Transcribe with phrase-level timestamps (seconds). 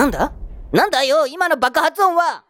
[0.00, 0.32] なんだ？
[0.72, 2.44] なんだよ今の爆発音は。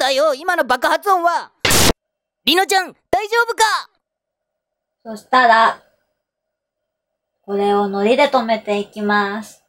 [0.00, 1.52] だよ今の爆発音は
[2.46, 3.90] りのちゃん大丈夫か？
[5.04, 5.82] そしたら、
[7.42, 9.62] これを糊で留めていきます。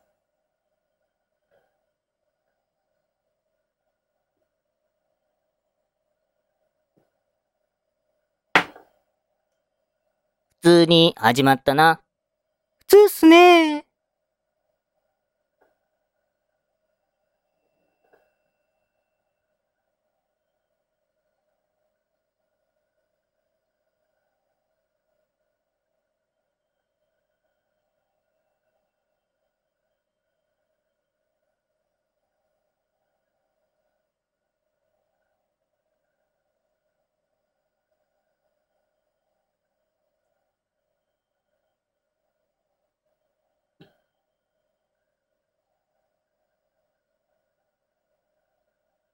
[8.53, 8.63] 普
[10.61, 11.99] 通に始まったな。
[12.79, 13.85] 普通っすね。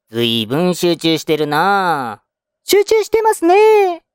[0.09, 2.23] ずいぶん集中してるな
[2.63, 4.06] 集中してますね。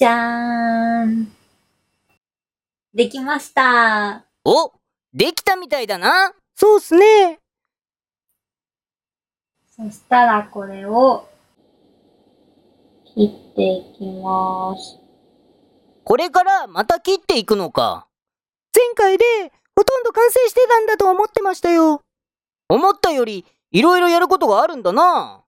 [0.00, 1.30] じゃーん。
[2.94, 4.24] できました。
[4.46, 4.72] お
[5.12, 7.38] できたみたいだなそうっすね。
[9.76, 11.28] そしたらこれを
[13.14, 14.98] 切っていきます。
[16.02, 18.06] これからまた切っていくのか。
[18.74, 19.24] 前回で
[19.76, 22.00] ほとんど完成してたんだと思ってましたよ。
[22.70, 25.39] 思ったよりいろいろやることがあるんだな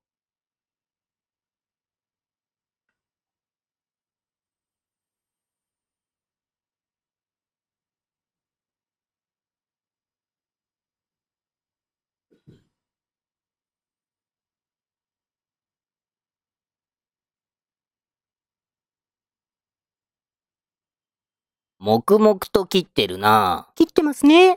[21.84, 24.56] 黙々と切ってるな切ってますね。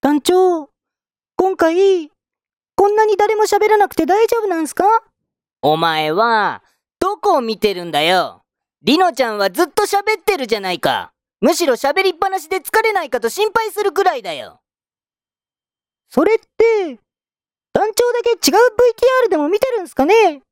[0.00, 0.70] 団長、
[1.34, 2.08] 今回、
[2.76, 4.84] こんなに誰も喋らなくて大丈夫なんすか？
[5.60, 6.62] お前は、
[7.00, 8.44] どこを見てるんだよ。
[8.82, 11.10] りのちゃんはずっと喋ってるじゃないか。
[11.40, 14.60] むしろ喋りっぱなしで疲れないかと心配するくらいだよ。
[16.12, 16.44] それって、
[17.72, 18.56] 団長だけ違う
[19.24, 20.42] VTR でも見てるんすかね？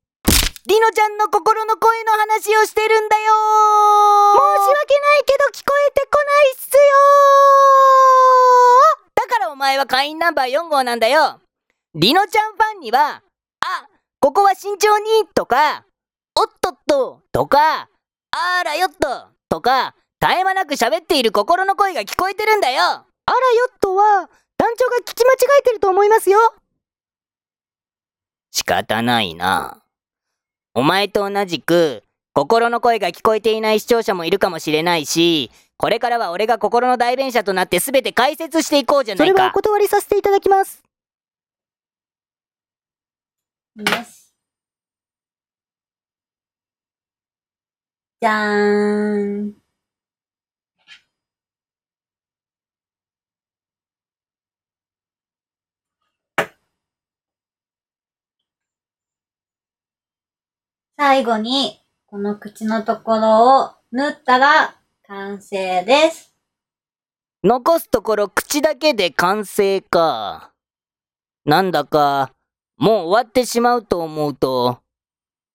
[0.65, 3.33] りのちゃんの心の声の話をしてるんだよ
[4.33, 6.81] 申し訳ないけど聞こえてこないっすよ
[9.15, 11.39] だからお前は会員ナンバー4号なんだよ。
[11.93, 13.21] りのちゃんファンには、
[13.61, 13.87] あ、
[14.19, 15.85] ここは慎重にとか、
[16.39, 17.87] おっとっととか、
[18.31, 22.81] あらよっととか、絶え間なく喋っている心の声が聞こえてるんだよ。
[22.83, 24.29] あらよっとは、
[24.77, 26.39] 長が聞き間違えてると思いますよ
[28.51, 29.81] 仕方ないな。
[30.73, 32.03] お前と同じく、
[32.33, 39.33] 心の声が聞こえていない視聴者もいるかもしれないし、これからは俺が心の代弁者となって全て解説していこうじゃないか。
[39.33, 40.83] それはお断りさせていただきます。
[43.77, 44.33] よし。
[48.21, 49.60] じゃーん。
[61.03, 64.75] 最後に、この口のところを縫ったら
[65.07, 66.35] 完成です。
[67.43, 70.51] 残すところ口だけで完成か。
[71.43, 72.29] なんだか、
[72.77, 74.77] もう終わってしまうと思うと、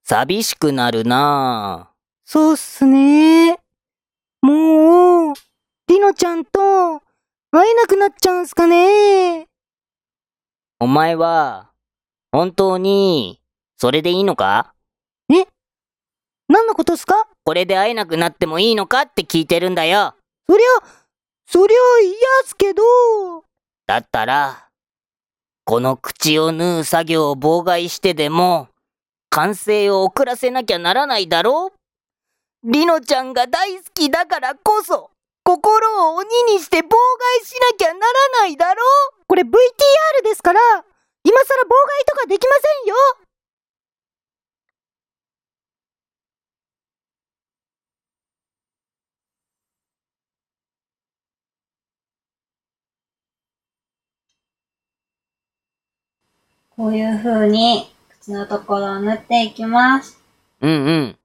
[0.03, 1.93] 寂しくなるな
[2.25, 3.61] そうっすね。
[4.43, 5.35] もう、
[5.87, 6.59] りのちゃんと
[7.53, 9.47] 会えなくなっちゃうんすかね。
[10.81, 11.71] お前は、
[12.33, 13.41] 本当に、
[13.77, 14.73] それでいいのか？
[16.57, 17.29] 何のことっすか？
[17.45, 20.15] これで会えなくなってもいいのかって聞いてるんだよ。
[20.49, 20.67] そりゃ、
[21.47, 22.15] そりゃ嫌っ
[22.47, 22.83] すけど。
[23.87, 24.71] だったら、
[25.67, 28.69] この口を縫う作業を妨害してでも、
[29.29, 31.73] 完成を遅らせなきゃならないだろ
[32.65, 32.73] う？
[32.73, 35.11] りのちゃんが大好きだからこそ、
[35.45, 38.83] 心を鬼にして妨害しなきゃならないだろ
[39.29, 39.51] これ VTR
[40.25, 40.61] ですから、
[41.23, 42.97] 今更妨害とかできませんよ
[56.77, 57.91] こういう風に
[58.21, 60.21] 口のところを縫っていきます。
[60.61, 61.19] うんうん。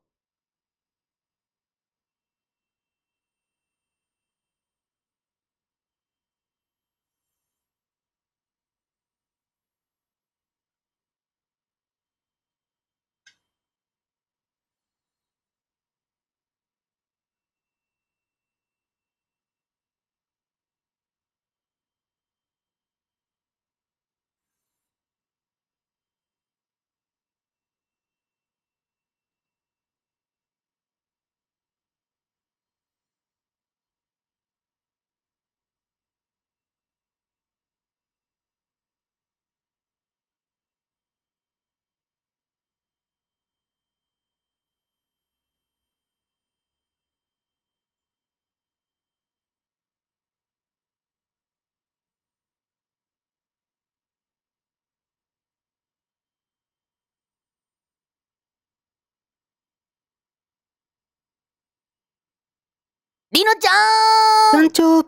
[63.34, 64.62] りのちゃん。
[64.64, 65.04] 団長、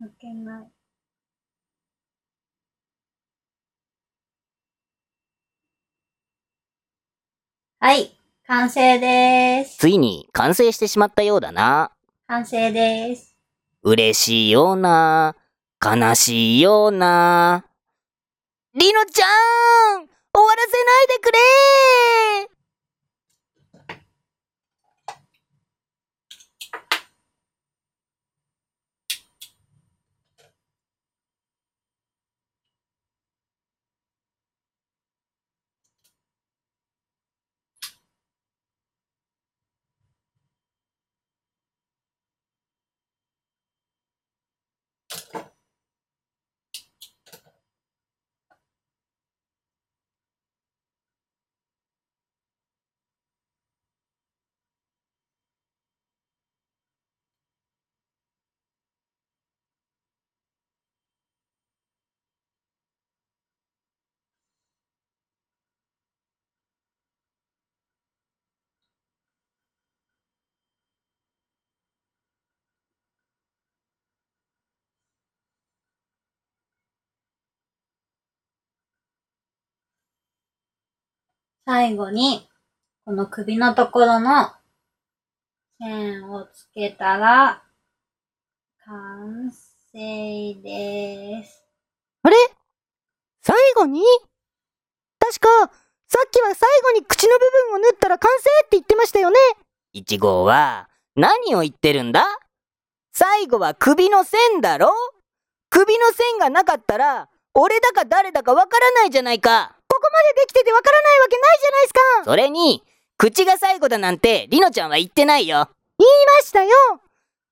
[0.00, 0.70] 抜けない。
[7.78, 9.78] はい、完成です。
[9.78, 11.92] ついに完成してしまったようだな。
[12.26, 13.36] 完成です。
[13.82, 15.36] 嬉しいような、
[15.80, 17.64] 悲しいような。
[18.74, 22.55] りのちゃん終わらせないでくれ
[81.68, 82.48] 最後に、
[83.04, 84.52] この首のところの
[85.80, 87.64] 線をつけたら、
[88.84, 89.50] 完
[89.92, 91.64] 成です。
[92.22, 92.36] あれ？
[93.42, 94.00] 最後に？
[95.18, 95.48] 確か、
[96.06, 99.36] さっきは最後に口の部分を縫ったら完成って言ってましたよね。
[99.92, 102.24] 一号は何を言ってるんだ？
[103.12, 104.92] 最後は首の線だろ？
[105.70, 109.75] 首の線がなかったら、俺だか誰だかわからないじゃないか。
[110.34, 112.82] でできててわからないわけないじゃないですかそれに、
[113.18, 115.70] 口が最後だなんて、りのちゃんは言ってないよ。
[115.98, 116.70] 言いましたよ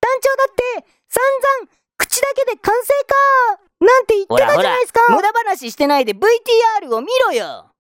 [0.01, 2.93] 団長だって、散々、口だけで完成
[3.57, 7.74] かなんて言ってたじゃないですか、無駄話してないで VTR を見ろよ。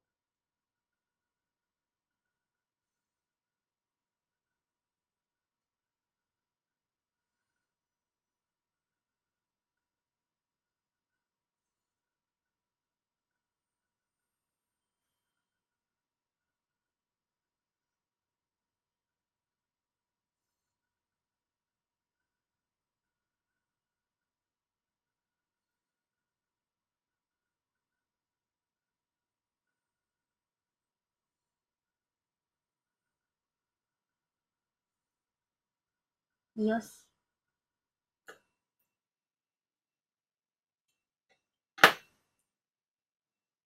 [36.56, 36.84] よし。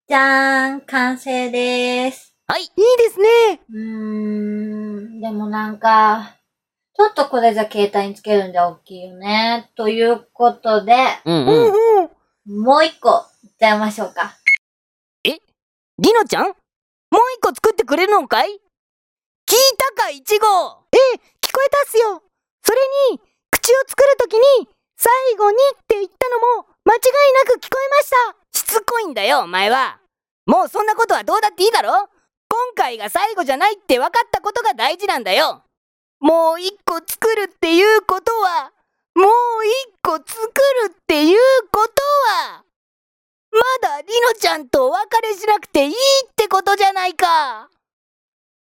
[0.08, 2.34] じゃーん、完成です。
[2.46, 2.62] はい。
[2.62, 3.60] いいですね。
[3.70, 6.36] うーん、でもなんか、
[6.96, 9.70] ちょっとこれじゃ携帯につけるんじゃ大きいよね。
[9.76, 10.94] ということで、
[11.26, 11.72] うんう
[12.46, 12.64] うん。
[12.64, 14.34] もう一個、いっちゃいましょうか。
[16.00, 16.44] りのちゃん？
[16.46, 16.54] もう
[17.36, 18.48] 一個作ってくれるのかい？
[18.48, 18.58] 聞い
[19.96, 20.48] たか、いちご聞
[21.52, 22.22] こえたっすよ。
[22.64, 22.78] それ
[23.10, 27.00] に、口を作るときに、最後にって言ったのも、間違い
[27.46, 28.10] なく聞こえまし
[28.52, 28.58] た。
[28.58, 30.00] しつこいんだよ、お前は。
[30.46, 32.08] もうそんなことはどうだっていいだろ
[32.48, 35.62] 今回が最後じゃないって分かったことが大事なんだよ。
[36.20, 38.72] もう一個作るっていうことは、
[39.14, 39.28] もう
[39.66, 40.32] 一個作
[40.86, 41.38] るっていう
[41.70, 42.64] ことは、
[43.52, 45.94] まだりのちゃんとお別れしなくていいっ
[46.34, 47.68] てことじゃないか。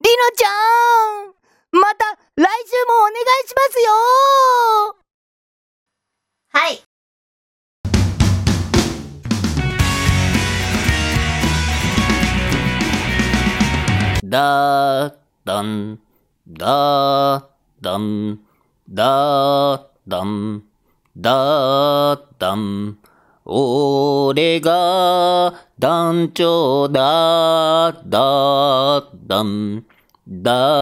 [0.02, 1.39] りのちゃん
[1.72, 2.04] また
[2.36, 4.96] 来週もお願いしますよ
[6.52, 6.82] はい。
[14.30, 15.98] だだん、
[16.48, 17.48] だ
[17.80, 18.40] だん、
[18.88, 20.62] だだん、
[21.16, 22.98] だだん。
[23.44, 29.84] 俺が団長だ、だだん、
[30.28, 30.78] だ